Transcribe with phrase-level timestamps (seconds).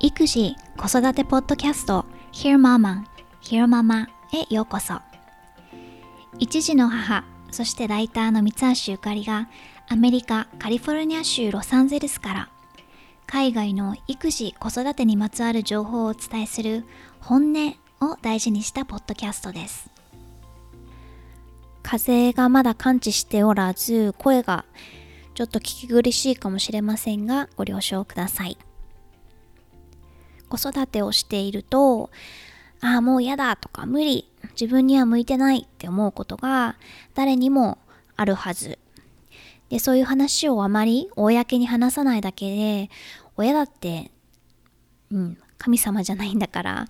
[0.00, 3.04] 育児子育てポッドキャスト Hear Mama
[3.42, 5.00] Hear Mama へようこそ。
[6.38, 9.48] 一児の母そしてライターの三橋ゆかりが
[9.88, 12.48] アメリカカリフォルニア州ロサンゼルスから
[13.26, 16.86] 海外の育児子育てにまつわる情報をお伝えする
[17.20, 19.89] 本音を大事にしたポッドキャストです。
[21.90, 24.64] 風がまだ感知しておらず声が
[25.34, 28.56] ちょっと聞き苦しいかもしれませんがご了承ください。
[30.48, 32.10] 子育てをしていると
[32.80, 36.76] ああもう嫌だとか無理自分には向いてないって思うことが
[37.14, 37.78] 誰にも
[38.16, 38.78] あるはず。
[39.68, 42.90] でそういう話をあまり公に話さないだけで
[43.36, 44.12] 親だって
[45.10, 46.86] うん神様じゃないんだから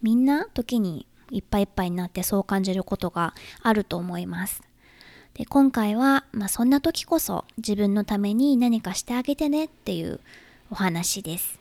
[0.00, 4.62] みんな時にいっぱいいっぱいになってそう感じることがあると思います。
[5.34, 10.20] で今回は、まあ、そんな時こそ自分のために何かしてあげてねっていう
[10.70, 11.58] お話です。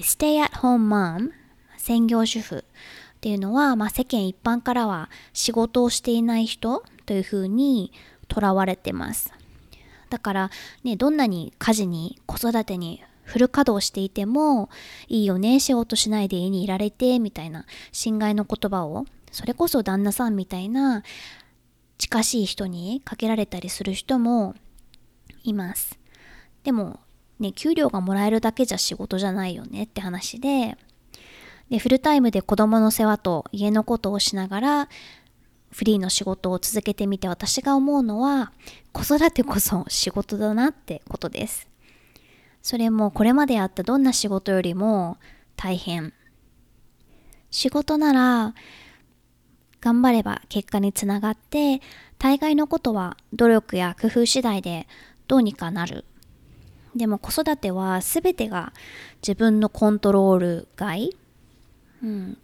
[0.00, 1.30] Stay at home mom
[1.76, 2.62] 専業主婦っ
[3.20, 7.92] ていうのは、まあ、世間一般からは仕事をしていない人というふうに
[8.28, 9.32] とらわれてます。
[10.08, 10.50] だから
[10.84, 14.68] ねどんなに家事に子育てにフル稼働していても
[15.08, 21.02] いいよね仕事しないで家にいられてみたいな心外の言葉をそれこそ旦那さんみたいな
[21.96, 24.54] 近しい人にかけられたりする人も
[25.44, 25.98] います。
[26.62, 27.00] でも
[27.40, 30.76] ね給料がもらえるだけじゃ仕事じゃないよねって話で
[31.70, 34.88] でフルタイムで子供の世話と家のことをしながら
[35.70, 38.52] フリーの仕事を続けてみて私が思うのは
[38.92, 41.71] 子育てこそ仕事だなってことです。
[42.62, 45.18] それもこれまでやったどんな仕事よりも
[45.56, 46.12] 大変。
[47.50, 48.54] 仕事なら
[49.80, 51.82] 頑張れば結果につながって
[52.18, 54.86] 大概のことは努力や工夫次第で
[55.26, 56.04] どうにかなる。
[56.94, 58.72] でも子育ては全てが
[59.22, 61.16] 自分のコントロール外。
[62.02, 62.38] うん、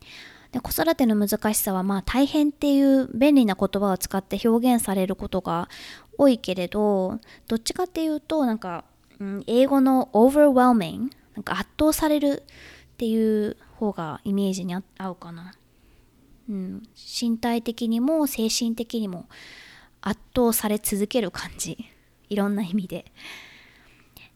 [0.53, 5.69] で子育ての難しさはまあ大変っていう便利な言葉を使って表現されることが
[6.17, 8.85] 多いけれどどっちかっていうとなんか、
[9.47, 12.43] 英語の overwhelming なんか圧倒される
[12.95, 15.55] っていう方がイメージに合うかな、
[16.49, 19.29] うん、身体的にも精神的にも
[20.01, 21.79] 圧倒され続ける感じ
[22.29, 23.13] いろんな意味で。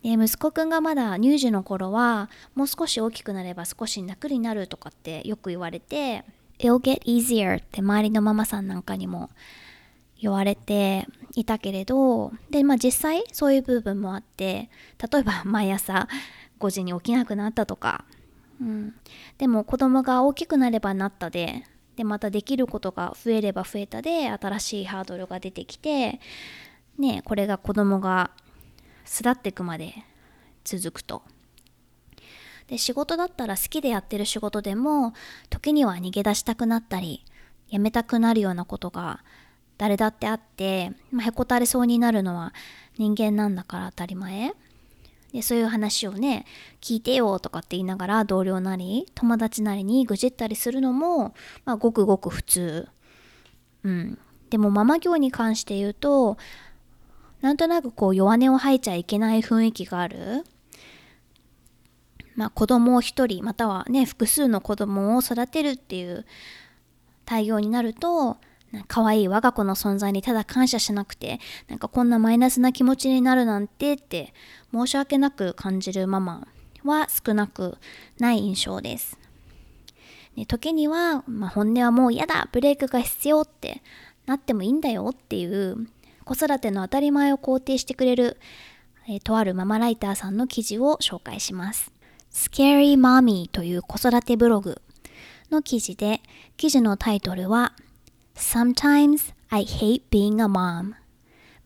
[0.02, 6.24] で息子くんがまだ乳児の頃はもう少し大きくなれば少し楽になるとかってよく言われて
[6.58, 9.30] It'll get easier って周りのママさんなんかにも
[10.22, 14.70] 言われていたけれどでまあ実際そういう部分もあって
[15.12, 16.08] 例えば 毎朝
[16.60, 18.04] 5時に起きなくなったとか、
[18.60, 18.94] うん、
[19.38, 21.66] でも子供が大きくなればなったで
[21.96, 26.20] でまたできることが増えれば増えたで新しいハードルが出てきて
[26.96, 28.30] ねこれが子供が
[29.04, 29.92] 巣立っていくまで
[30.64, 31.22] 続くと。
[32.68, 35.12] で仕事だったら好きでやってる仕事でも
[35.50, 37.24] 時には逃げ出したくなったり
[37.68, 39.24] 辞めたくなるようなことが
[39.82, 42.54] 誰だってあって、まあ、へこたれそうになるのは
[42.98, 44.54] 人間なんだから当たり前。
[45.32, 46.46] でそういう話をね
[46.80, 51.34] 聞いてよとかって言いながら同僚なり友達なりにぐじったりするのも、
[51.64, 52.88] まあ、ごくごく普通。
[53.82, 54.18] うん。
[54.50, 56.38] でもママ業に関して言うと
[57.40, 60.44] なんとなくこう弱音を吐いちゃいけない雰囲気がある。
[62.36, 66.24] まあ子供を一人またはね複数の子供を育てるっていう
[67.24, 68.36] 対応になると
[68.88, 74.32] 可愛い我が子の存在にただ感謝しなくてなんかこんなマイナスな気持ちになるなんてって
[74.72, 76.46] 申し訳なく感じるママ
[76.84, 77.76] は少なく
[78.18, 79.18] ない印象です。
[80.36, 83.82] で時には、まあ、本音はもう嫌だブレイクが必要って
[84.24, 85.86] なってもいいんだよっていう
[86.24, 88.38] 子育ての当たり前を肯定してくれる、
[89.06, 91.92] えー、とあるママライターさんの記事を紹介します。
[92.32, 94.80] Scary Mommy という子育てブログ
[95.50, 96.22] の記事で、
[96.56, 97.74] 記事のタイトルは
[98.34, 100.94] Sometimes I hate being a mom,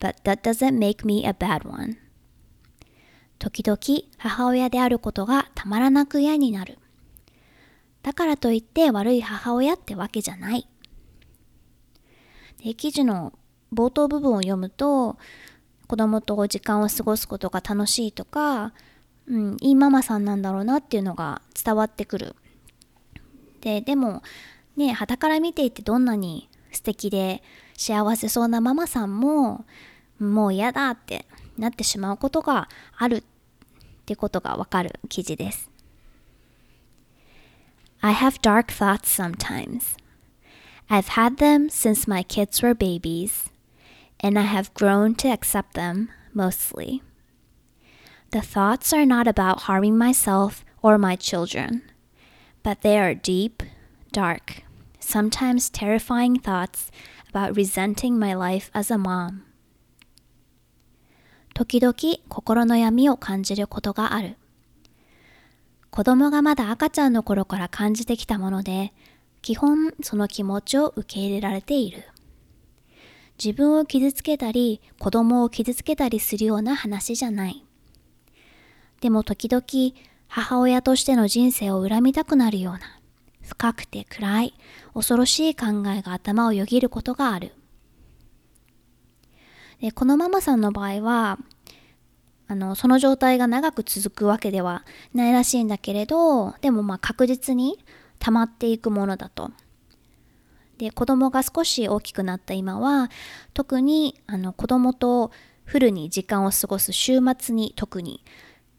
[0.00, 1.98] but that doesn't make me a bad one.
[3.38, 3.78] 時々
[4.18, 6.78] 母親であることがたまらなく嫌になる。
[8.02, 10.68] だからといって悪い母親ってわけじゃない。
[12.62, 13.32] で記事の
[13.72, 15.18] 冒頭部分を読むと
[15.86, 18.72] 子供と時間を過ごすことが楽しいとか、
[19.26, 22.34] うん、いいママさんなんだろうなっていうのが伝わってくる。
[23.60, 24.22] ででも
[24.76, 27.41] ね傍から見ていてどんなに素敵で
[27.77, 29.65] 幸せそうなママさんも
[30.19, 31.25] もう嫌だって
[31.57, 33.23] なってしまうことがあるっ
[34.05, 35.69] てことがわかる記事です。
[38.01, 39.95] I have dark thoughts sometimes.
[40.89, 43.51] I've had them since my kids were babies,
[44.19, 47.01] and I have grown to accept them mostly.
[48.31, 51.83] The thoughts are not about harming myself or my children,
[52.63, 53.61] but they are deep,
[54.11, 54.63] dark,
[55.06, 56.90] sometimes terrifying thoughts
[57.30, 59.42] about resenting my life as a mom.
[61.54, 61.94] 時々
[62.28, 64.36] 心の闇を感じることがある。
[65.90, 68.92] 子供がまだ赤ちゃんの頃から感じてきたもので、
[69.40, 72.02] 基本その気持ちを受け入れられている。
[73.42, 77.64] 自分を傷つけたり、子供を傷つけたりするような話じゃない。
[79.00, 79.64] でも時々
[80.26, 82.95] 母親としての人生を恨みたくなるような
[83.46, 84.54] 深くて暗い
[84.92, 85.66] 恐ろしい考
[85.96, 87.52] えが頭をよぎることがある。
[89.80, 91.38] でこのママさんの場合は
[92.48, 97.84] あのその状態が長く続くわけではないらしいんだけれどでもまあ確実に
[98.18, 99.50] 溜まっていくものだと。
[100.78, 103.10] で子供が少し大きくなった今は
[103.54, 105.30] 特にあの子供と
[105.64, 108.22] フルに時間を過ごす週末に特に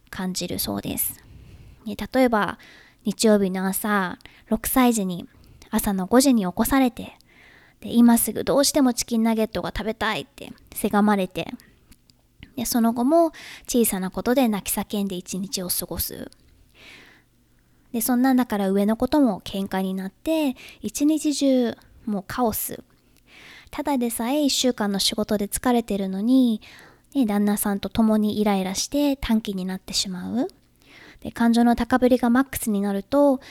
[0.09, 1.23] 感じるそうです。
[1.85, 2.59] ね、例えば
[3.07, 4.19] 日曜日の朝
[4.49, 5.29] 6歳児に
[5.69, 7.17] 朝の5時に起こされて
[7.79, 11.53] で今すぐどうしてもチキンナゲットが食べたいってせがまれて
[12.57, 13.31] でその後も
[13.65, 16.29] 小さなことで泣き叫んで一日を過ごす。
[17.93, 22.83] でそんなんだから上のことも喧嘩になって一日中もうカオス。
[23.71, 26.61] ただでさえ1週間の仕事で疲れてるのに、
[27.15, 30.47] ね、旦那さんと共にイライラして短期になってしまう。
[31.27, 33.41] で感情の高ぶりがマックスになると、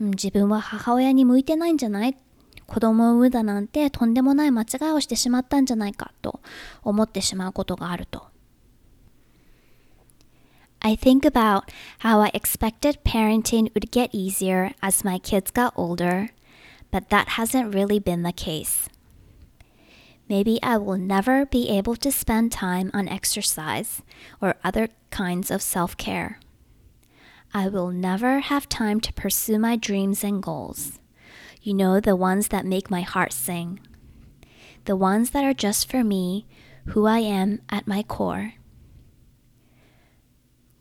[0.00, 2.16] うん、自分は母親に向いてないんじゃない
[2.66, 6.40] 子供を産むだなんてとんでもない間違いをしてしまったんじゃないかと
[6.82, 8.28] 思ってしまうことがあると。
[10.82, 11.64] I think about
[11.98, 16.30] how I expected parenting would get easier as my kids got older,
[16.90, 18.88] but that hasn't really been the case.
[20.26, 24.00] Maybe I will never be able to spend time on exercise
[24.40, 26.38] or other kinds of self care.
[27.52, 31.00] I will never have time to pursue my dreams and goals.
[31.62, 33.80] You know, the ones that make my heart sing.
[34.84, 36.46] The ones that are just for me,
[36.94, 38.52] who I am at my core.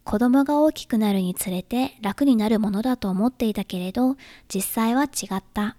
[0.04, 4.16] 子供が大きくなるにつれて楽になるものだと思っていたけれど、
[4.48, 5.76] 実際は違った。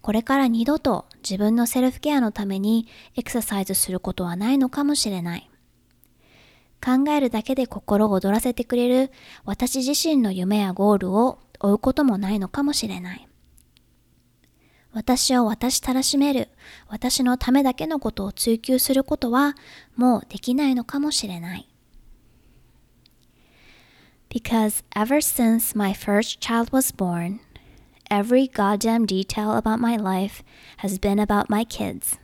[0.00, 5.51] これから二度と自分のセルフケアのためにエクササイズすることはないのかもしれない。
[6.84, 9.12] 考えるだけで心を躍らせてくれる
[9.44, 13.28] 私自身の夢やゴールを追うこともないのかもしれない。
[14.92, 16.50] 私を私たらしめる、
[16.88, 19.54] 私のためだけのことを追求することは
[19.96, 21.68] もうできないのかもしれない。
[24.28, 27.40] Because ever since my first child was born,
[28.10, 30.42] every goddamn detail about my life
[30.78, 32.18] has been about my kids.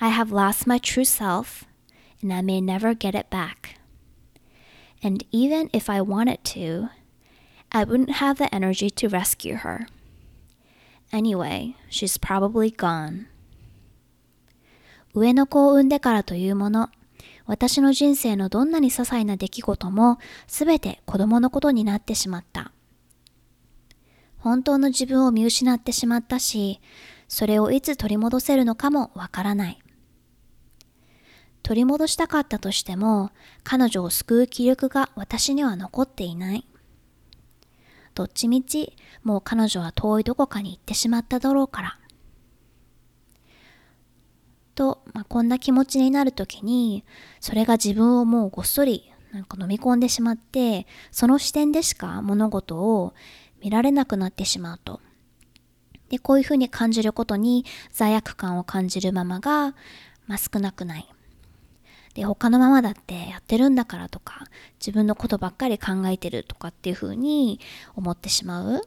[0.00, 1.64] I have lost my true self,
[2.22, 3.76] and I may never get it back.
[5.02, 6.88] And even if I wanted to,
[7.72, 9.86] I wouldn't have the energy to rescue her.
[11.12, 13.26] Anyway, she's probably gone.
[15.14, 16.88] 上の子を産んでからというもの、
[17.44, 22.72] 私の人生のどんなに些細な出来事もすべて子供のことになってしまった。
[24.38, 26.80] 本当の自分を見失ってしまったし、
[27.28, 29.81] それをいつ取り戻せるのかもわからない。
[31.62, 33.30] 取り戻したかったとしても、
[33.64, 36.66] 彼女を救う気力が私には残っていない。
[38.14, 41.98] どっちみちもう彼女は遠いどこかに行ってしまっただろうから。
[44.74, 47.04] と、まあ、こんな気持ちになるときに、
[47.40, 53.14] それが自分をもうごっそりなんか飲み込んでしまって、その視点でしか物事を
[53.62, 55.00] 見られなくなってしまうと。
[56.08, 59.74] で、こういうふうに感じることに罪悪感を感じるママが、
[60.26, 61.08] まあ、少なくない。
[62.14, 64.44] で、他のママだってやってるんだからとか、
[64.78, 67.60] 自分のことばっかり考えてるとかっていうふうに
[67.96, 68.82] 思ってしまう。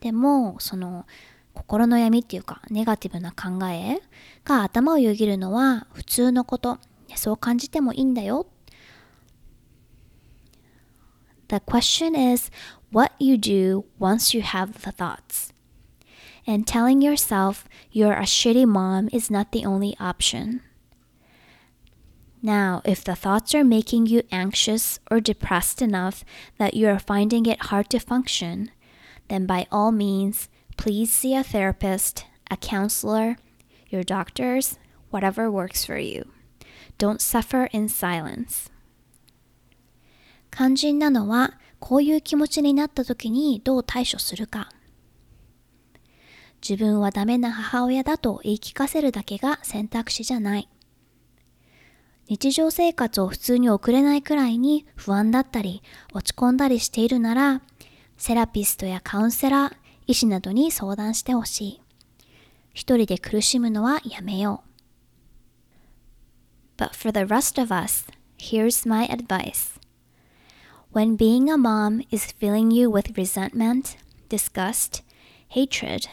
[0.00, 1.06] でも、その、
[1.54, 4.00] 心の闇っていうか、ネガティブな考え
[4.44, 6.78] が頭をよぎるのは普通のこと。
[7.16, 8.46] そう感じてもいいんだよ。
[11.48, 12.50] The question is
[12.90, 15.52] what you do once you have the thoughts.
[16.46, 20.60] And telling yourself you're a shitty mom is not the only option.
[22.44, 26.26] Now, if the thoughts are making you anxious or depressed enough
[26.58, 28.70] that you are finding it hard to function,
[29.28, 33.38] then by all means, please see a therapist, a counselor,
[33.88, 36.28] your doctors, whatever works for you.
[36.98, 38.70] Don't suffer in silence.
[40.50, 44.68] 肝心なのはこういう気持ちになった時にどう対処するか。
[46.60, 50.68] 自分はダメな母親だと言い聞かせるだけが選択肢じゃない。
[52.26, 57.62] 日常生活を普通に送れないくらいに不安だったり落ち込んだりしているなら、
[58.16, 59.74] セラピストやカウンセラー、
[60.06, 61.82] 医師などに相談してほしい。
[62.72, 64.62] 一人で苦しむのはやめよ
[66.78, 66.82] う。
[66.82, 68.06] But for the rest of us,
[68.38, 69.78] here's my advice.
[70.92, 73.96] When being a mom is filling you with resentment,
[74.28, 75.02] disgust,
[75.48, 76.08] hatred,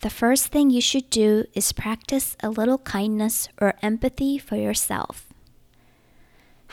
[0.00, 5.32] the first thing you should do is practice a little kindness or empathy for yourself.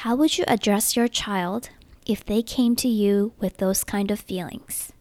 [0.04, 1.70] How would you address your child
[2.06, 4.92] if they came to you with those kind of feelings?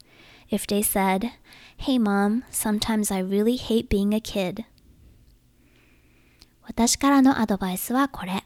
[0.50, 1.32] If they said,
[1.76, 4.64] Hey mom, sometimes I really hate being a kid.
[6.62, 8.44] 私からのアドバイスはこれ。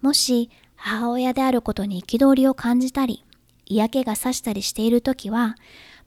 [0.00, 3.24] もし母親であることに憤りを感じたり、
[3.66, 5.56] 嫌気がさしたりしているときは、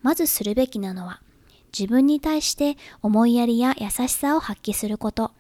[0.01, 1.21] まずするべきなのは、
[1.76, 5.32] 自分に対して思いやりや優しさを発揮すること。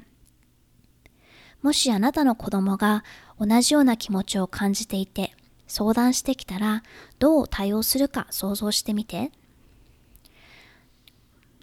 [1.62, 3.04] もしあなたの子供が
[3.38, 5.32] 同じような気持ちを感じていて、
[5.66, 6.82] 相談してきたら、
[7.18, 9.30] どう対応するか想像してみて。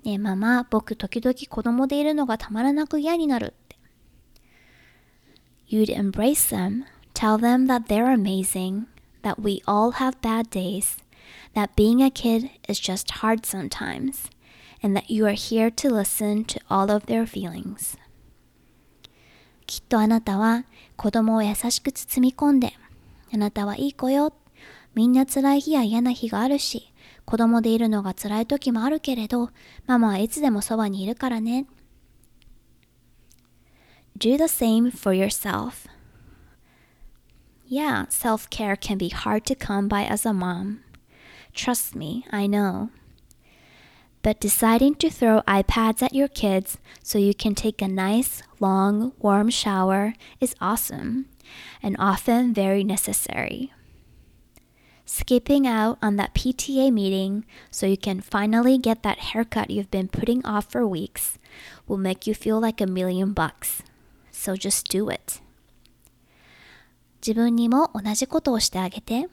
[0.04, 3.78] ねえママ、僕時々子供でいるのがたまらなく嫌になるって。
[5.68, 8.86] You'd embrace them, tell them that they're amazing,
[9.22, 10.98] that we all have bad days,
[11.54, 14.30] that being a kid is just hard sometimes,
[14.82, 17.98] and that you are here to listen to all of their feelings.
[19.66, 22.74] きっとあなたは子供を優しく包み込んで、
[23.32, 24.34] あなたはいい子よ。
[24.96, 26.92] みんな辛い日や嫌な日があるし、
[27.26, 29.52] 子供でいるのが辛い時もあるけれど、
[29.86, 31.68] ママはいつでもそばにいるからね。
[34.18, 35.88] Do the same for yourself.
[37.70, 40.80] Yeah, self care can be hard to come by as a mom.
[41.54, 42.90] Trust me, I know.
[44.23, 49.13] But deciding to throw iPads at your kids so you can take a nice, long,
[49.19, 51.27] warm shower is awesome
[51.83, 53.73] and often very necessary.
[55.05, 60.09] Skipping out on that PTA meeting so you can finally get that haircut you've been
[60.09, 61.39] putting off for weeks
[61.87, 63.83] will make you feel like a million bucks.
[64.31, 65.41] So just do it.
[67.21, 69.29] 自分にも同じことをしてあげて。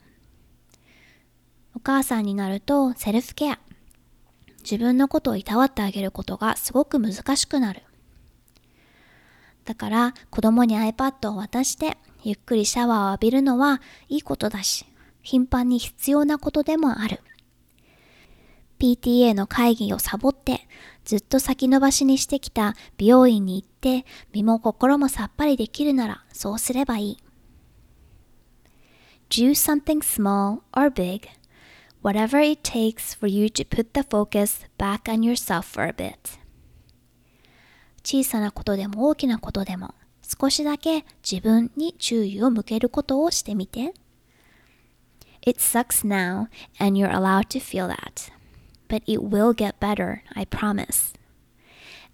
[1.75, 3.59] お母さんになるとセルフケア。
[4.68, 7.84] 自分のことをいたわってあげることがすごく難しくなる。
[9.64, 14.86] だから子供に iPad を渡してゆっくりシャワーを浴びるのはいいことだし
[15.22, 17.20] 頻繁に必要なことでもある。
[18.78, 20.68] PTA の会議をサボって
[21.04, 27.18] ずっと先延ばしにしてきた美容院に行って身も心もさっぱりできるならそうすればいい。
[29.30, 31.28] Do something small or big,
[32.05, 36.39] whatever it takes for you to put the focus back on yourself for a bit.
[38.03, 39.93] 小さなことでも大きなことでも
[40.39, 43.93] 少しだけ自分に注意を向けることをしてみて。
[45.43, 46.47] It sucks now,
[46.79, 48.31] and you're allowed to feel that.
[48.87, 51.13] But it will get better, I promise.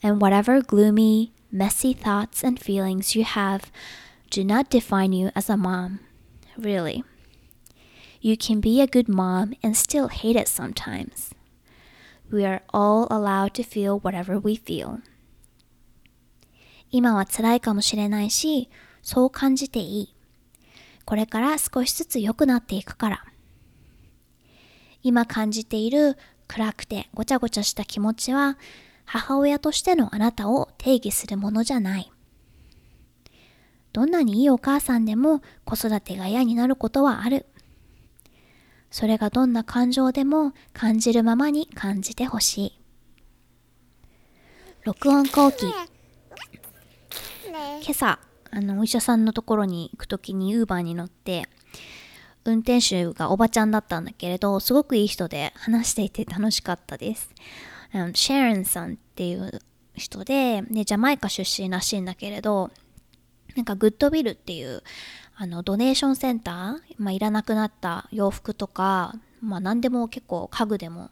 [0.01, 3.71] And whatever gloomy, messy thoughts and feelings you have
[4.29, 5.99] do not define you as a mom.
[6.57, 7.03] Really.
[8.24, 11.34] You can be a good mom and still hate it sometimes.
[12.30, 15.00] We are all allowed to feel whatever we feel.
[16.92, 18.70] 今は辛いかもしれないし、
[19.02, 20.14] そう感じていい。
[21.04, 23.24] これから少しずつ良くなっていくから。
[25.02, 28.56] 今感じている暗くてごちゃごちゃした気持ちは
[29.04, 32.12] 母親としてのあなたを定義するものじゃない。
[33.92, 37.46] どんなにいいお母さんでも子育てが嫌になることはある。
[38.92, 42.78] それがどんな感情でも感じるままに感じてほしい。
[44.84, 45.64] 録音後期。
[45.64, 45.74] 今
[47.90, 48.18] 朝、
[48.50, 51.48] あの、お医者さんのところに行くときにウーバーに乗って、
[52.44, 57.30] 運転手がおばちゃんだったんだけれど、すごくいい人で話していて 楽しかったです。
[58.12, 59.58] シェーンさんっていう
[59.94, 62.70] 人で、ね、ジャマイカ出身らしいんだけれど、
[63.56, 64.82] なんかグッドビルっていう
[65.42, 71.10] あのドネーションセンター、まあ、いらなくなった洋服とか、まあ、何でも結構家具でも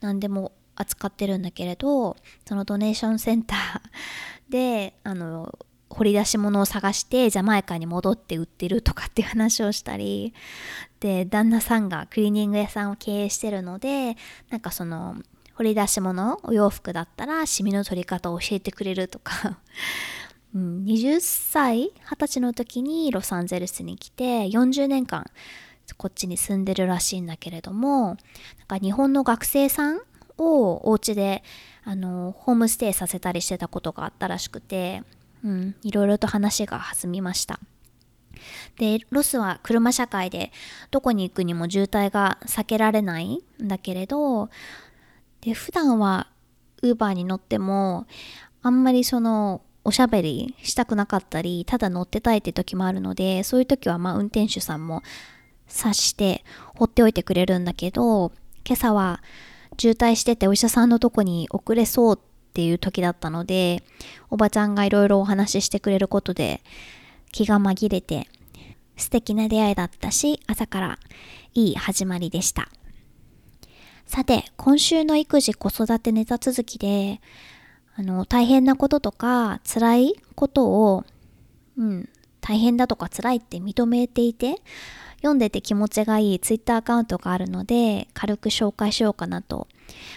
[0.00, 3.80] 何でも扱ってるんだけれどそのドネーションセンター
[4.52, 5.58] であの
[5.90, 10.32] 掘り出し物を探してジャマイカに戻って売ってるとかっていう話をしたり
[11.00, 14.16] で旦那さんがクリーニング屋さんを経営してるので
[14.48, 15.16] なんかその
[15.54, 19.58] 掘り出し物お洋服だったらシミの取り方を教えてくれるとか
[20.54, 25.24] うん、20歳20歳の時にロサンゼルスに来て40年間
[25.96, 28.16] こっちに住んでるらしいんだけれどもなん
[28.68, 30.00] か日本の学生さん
[30.38, 31.42] をお家で
[31.84, 35.02] あのホームステイさせたりしてたことがあったらしくて、
[35.44, 37.60] うん、いろいろと話が弾みました。
[38.78, 40.52] で、ロスは車社会で
[40.90, 44.48] どこに行くにも渋滞が避けられないんだけれど、
[45.40, 46.28] で、普段は
[46.82, 48.06] ウーバーに乗っても、
[48.62, 55.02] あんまりその、おしゃべりしたくなかったり、ただ乗ってたいって時もあるので、そういう時はまあ運転手さんも
[55.66, 58.32] 察して放っておいてくれるんだけど、
[58.64, 59.22] 今朝は
[59.78, 63.82] 渋滞しててお医者さんのとこに遅れそうっていう時だったので、
[64.30, 66.62] おばちゃんがいろいろお話ししてくれることで
[67.32, 68.28] 気が紛れて
[68.96, 70.98] 素敵な出会いだったし、朝から
[71.54, 72.68] いい始まりでした。
[74.06, 77.20] さて、今週の育児子育てネタ続きで、
[77.94, 81.04] あの、大変なこととか辛いことを、
[81.76, 82.08] うん、
[82.40, 84.56] 大変だとか辛いって認めていて、
[85.16, 89.68] 読んでて気持ちがいい Twitter アカウントがあるので、軽く紹介しようかなと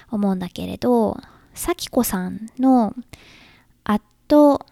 [0.09, 1.17] 思うんだけれど、
[1.53, 2.95] さきこさんの、
[3.83, 4.65] アット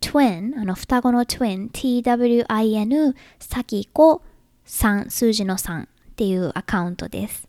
[0.00, 4.22] twin、あの双子の twin、twin、さきこ
[4.66, 5.86] 3、数字の3っ
[6.16, 7.48] ていうアカウントです。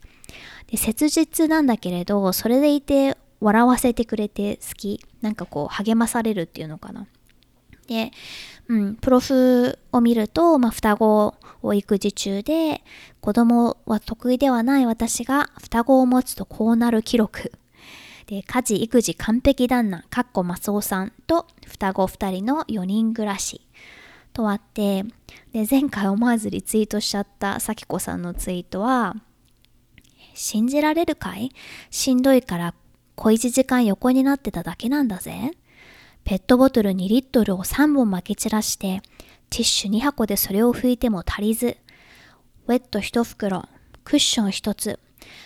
[0.68, 5.02] で切実なんだけれど、それでいて笑わせてくれて好き。
[5.22, 7.08] なんかこう励まされるっていうのかな。
[7.88, 8.12] で、
[8.68, 12.84] うん、プロフを見ると、まあ、双子を育児中で、
[13.20, 17.52] 子供は得意ではない私が双子を持つとこうなる記録。
[18.28, 23.62] で、家事、育児完璧旦那、かっこマスオさんと双子2人の4人暮らし。
[24.34, 25.04] とあって、
[25.52, 29.16] で、前回思わずリツイートしちゃったさきこさんのツイートは、
[30.36, 31.52] 信じられるかい
[31.90, 32.74] しんどいから
[33.20, 35.52] 小1時間横になってただけなんだぜ。
[36.24, 39.02] ペットボトル2リットルを3本巻き散らして、
[39.50, 41.76] ティッシュ2箱でそれを拭いても足りず、
[42.68, 43.66] ウェット1袋、
[44.06, 45.00] クッション1つ、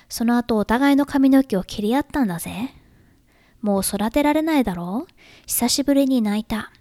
[0.08, 2.70] その後お互いの髪の毛を切り合ったんだぜ。
[3.62, 5.14] もう育てられないだろう
[5.48, 6.72] 久しぶりに泣いた。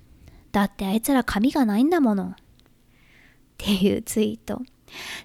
[0.51, 2.25] だってあいつら髪がないんだもの。
[2.25, 2.35] っ
[3.57, 4.61] ていうツイート。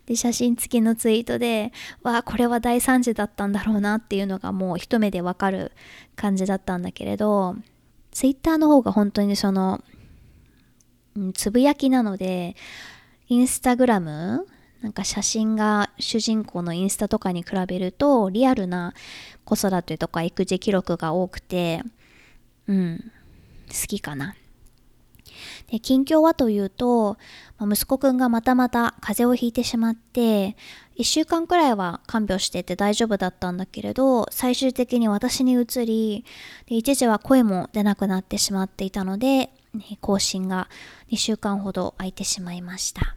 [0.06, 1.72] で、写真付きのツイートで、
[2.04, 5.72] わあ、これは大惨事だったんだろうなっていうのがもう一目でわかる
[6.16, 7.56] 感じだったんだけれど、
[8.12, 9.84] ツイッターの方が本当にその、
[11.16, 12.56] うん、つぶやきなので、
[13.28, 14.48] インスタグラム
[14.82, 18.94] なんか写真が主人公のインスタとかに比べるとリアルな
[19.44, 21.82] 子育てとか育児記録が多くて、
[22.68, 23.12] うん、
[23.68, 24.36] 好きかな。
[25.72, 27.18] で、近況はというと、
[27.58, 30.56] ま、息子くんがまたまた風邪をひいてしまって、
[30.98, 36.26] 1週間くらいは看病してて大丈夫だったんだけれど、最終的に私に移り、
[36.66, 39.52] で一時は声も出なくなってしまっていたので、
[40.02, 40.70] 更新が
[41.12, 43.16] 2週間ほど空いてしまいました。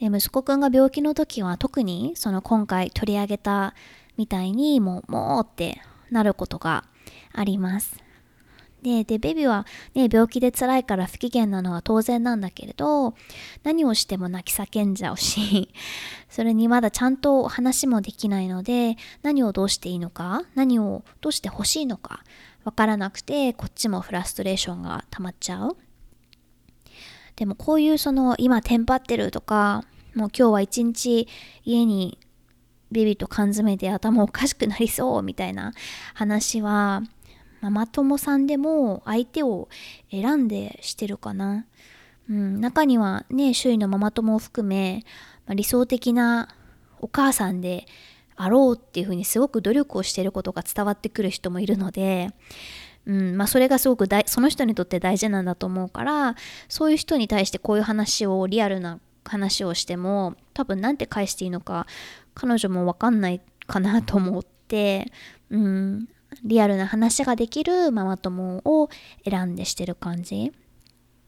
[0.00, 3.74] で息子くんが病気の時は特にその今回取り上げた
[4.16, 6.84] みたいにもうもうってなることが
[7.32, 8.03] あります。
[8.84, 13.14] で、で、ベビーはね、病気で辛いから不機嫌なのは当然なんだけれど、
[13.62, 15.70] 何をしても泣き叫んじゃうし、
[16.28, 22.22] それにまだちゃんと話もできないので、何をどうしていいのか、何をどうして欲しいのか、
[22.64, 25.78] わからなくて、こっちもフラストレーションが溜まっちゃう。
[27.36, 31.26] でもこういうその、今テンパってるとか、もう今日は一日
[31.64, 32.18] 家に
[32.92, 35.72] ベビーと缶詰で頭おかしくなりそうみたいな
[36.12, 37.02] 話は
[37.64, 39.70] ママ友さんでも相手を
[40.10, 41.64] 選んでしてるかな。
[42.28, 45.02] うん、中にはね、周囲のママ友を含め、
[45.46, 46.54] まあ、理想的な
[47.00, 47.86] お母さんで
[48.36, 52.32] あろうっていうふうにすごく努力をしてることが伝わってくる人もいるので、
[53.06, 56.36] うんまあ、それがすごくその人にとって大事なんだと思うから
[56.68, 61.86] そういう人に対してこういう話をリアルな話をしても多分なんて返していいのか
[62.34, 65.10] 彼女も分かんないかなと思って、
[65.50, 66.08] うん、
[66.42, 68.88] リアルな話ができるママ友を
[69.28, 70.52] 選んでしてる感じ。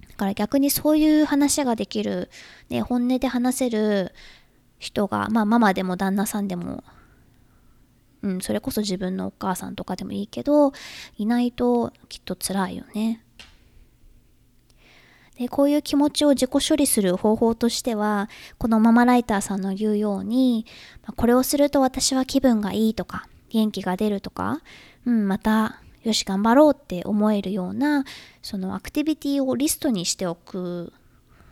[0.09, 2.31] だから逆にそういう話ができる、
[2.71, 4.13] ね、本音で話せる
[4.79, 6.83] 人が、まあママでも旦那さんでも、
[8.23, 10.73] うん、それこそ自分のお母さんとかでもいいけど、
[11.19, 13.23] いないときっと辛いよね。
[15.39, 20.65] でこういう気持ちを自己処理する方法としてはこのママライターさんの言うように
[21.17, 24.63] これをすると私は気分がいいとか元気が出るとか
[25.07, 28.05] うん、またよし頑張ろうって思えるような
[28.43, 30.93] そのアクティビティをリストにしておく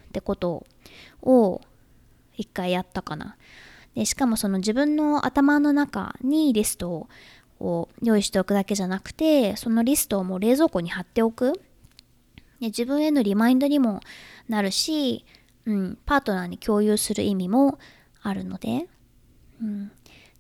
[0.08, 0.66] ってこと
[1.22, 1.60] を
[2.36, 3.36] 一回やったかな。
[3.94, 7.08] でしかもその自分の頭の中にリスト
[7.60, 11.52] を用意しておくだけじゃなくてそのリストをもう冷蔵庫に貼っておく。
[12.60, 14.00] で自分へのリマインドにも
[14.48, 15.24] なるし、
[15.66, 17.78] うん、パートナーに共有する意味も
[18.22, 18.86] あるので、
[19.60, 19.90] うん、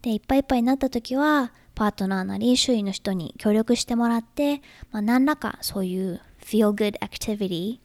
[0.02, 7.80] でいっぱいいっぱいになった時はパートナーなり周囲の人に協力してもらって、まあ、何らかそういう feel good activity、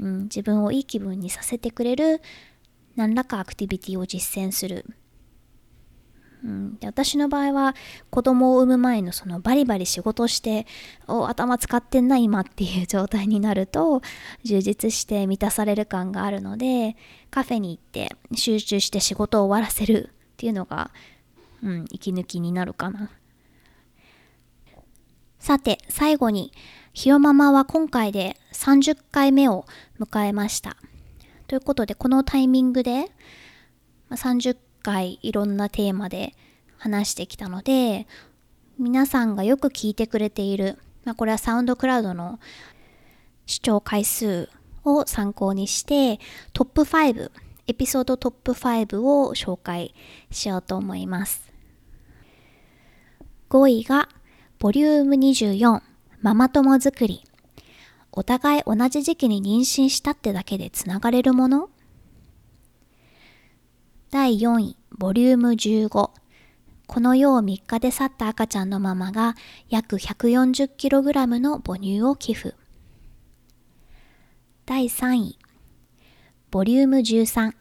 [0.00, 2.20] うん、自分をいい気分にさせてくれる
[2.96, 4.84] 何らかアクティビティを実践する。
[6.44, 7.76] うん、で私の場合は
[8.10, 10.66] 子供を産む前のそのバリバリ仕事して
[11.06, 14.02] お頭使ってんな今っていう 状態になると
[14.42, 16.96] 充実して満たされる感があるので
[17.30, 20.90] カフェに行って集中して仕事を終わらせるっていうのが、
[21.62, 23.08] うん、息抜きになるかな。
[25.42, 26.52] さて最後に
[26.92, 29.66] ひよママは今回で30回目を
[29.98, 30.76] 迎えました。
[31.48, 33.06] ということでこのタイミングで
[34.10, 36.36] 30回いろんなテーマで
[36.78, 38.06] 話してきたので
[38.78, 42.38] 皆さんがよく聞いてくれている、まあ、これはサウンドクラウドの
[43.46, 44.48] 視聴回数
[44.84, 46.20] を参考にして
[46.52, 47.32] トップ5
[47.66, 49.92] エピソードトップ5を紹介
[50.30, 51.52] しようと思います
[53.50, 54.08] 5位が
[54.62, 55.82] ボリューム24
[56.20, 57.24] ママ友作り
[58.12, 61.68] お互い同じ時期に妊娠したってだけでつながれるもの？
[64.12, 65.88] 第4位、ボリューム15。
[65.88, 66.12] こ
[67.00, 69.34] の世を3日で去った赤ちゃんのママが
[69.68, 72.54] 約 140kg の母乳を寄付。
[74.64, 75.38] 第3位、
[76.52, 77.52] ボリューム13。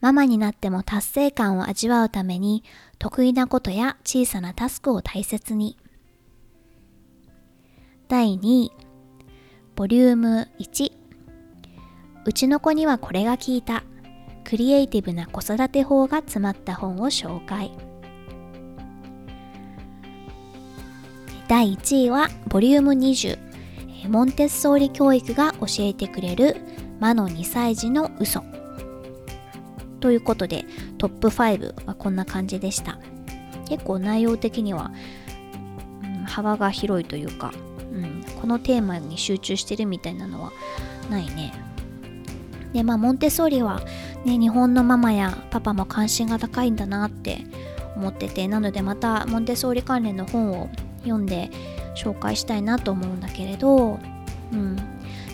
[0.00, 2.64] ママになっても達成感を味わうために
[2.98, 5.76] 得意なことや小さなタスクを大切に。
[8.08, 8.72] 第2位、
[9.76, 10.92] ボリューム1。
[12.24, 13.84] うちの子にはこれが効いた。
[14.44, 17.70] クリエイティブな子育て法が詰まった本を紹介。
[21.48, 23.38] 第1位はボリューム20
[24.08, 26.56] モンテッソーリ教育が教えてくれる
[27.00, 28.42] 魔の2歳児の嘘。
[30.00, 30.64] ということで
[30.96, 32.98] トップ5はこんな感じでした。
[33.68, 34.92] 結構内容的には、
[36.02, 37.52] うん、幅が広いというか、
[38.48, 40.52] のテーマに集中してるみたいなのは
[41.10, 41.52] ないね。
[42.72, 43.80] でまあモンテソーリは
[44.24, 47.38] ね、日本のママやパパも関心が高いんだなって
[47.96, 50.68] 思っててなのでまたモンテソーリ関連の本を
[51.02, 51.50] 読んで
[51.96, 53.98] 紹介したいなと思うんだけれど、
[54.52, 54.76] うん、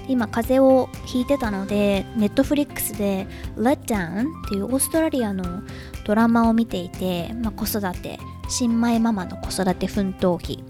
[0.09, 5.63] 今風邪をひいてたのでネットフリックスで「Let Down」っていうオーストラリアの
[6.05, 10.63] ドラマを見ていて、まあ、子育て新米ママの子育て奮闘記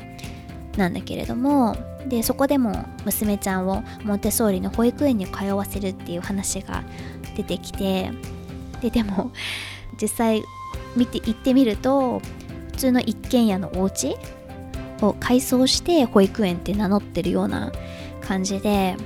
[0.76, 1.76] なんだけれども
[2.08, 6.84] でそこでも娘ちゃんをモンテソーリの保育園に通わせるっていう話が
[7.36, 8.10] 出てきて
[8.80, 9.32] ででも
[10.00, 10.42] 実際
[10.96, 12.20] 見て行ってみると
[12.72, 14.16] 普通の一軒家のお家
[15.00, 17.72] を改装して保育園って名乗ってるような
[18.20, 18.96] 感じで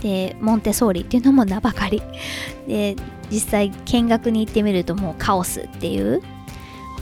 [0.00, 2.02] でモンテソーリっていうのも名ばかり。
[2.66, 2.94] で
[3.30, 6.22] 実際見学に行ってみるともうカオスっていう、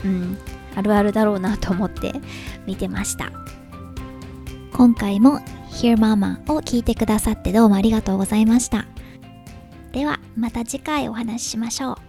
[0.03, 0.37] うん、
[0.75, 2.13] あるあるだろうなと思って
[2.65, 3.31] 見てました。
[4.77, 5.39] 今回も
[5.71, 8.85] Hear Mama を聞いてくださってどうもありがとうございました。
[9.91, 12.06] ではまた次回お話ししましょう。